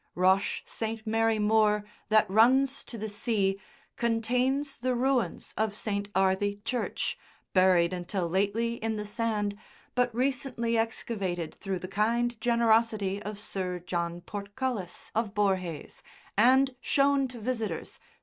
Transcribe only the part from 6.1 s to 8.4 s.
Arthe Church (buried until